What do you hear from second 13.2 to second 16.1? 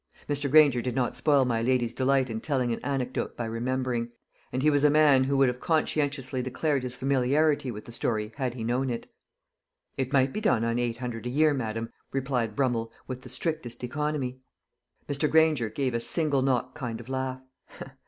the strictest economy.'" Mr. Granger gave a